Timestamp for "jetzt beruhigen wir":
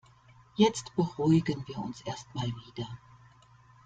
0.55-1.77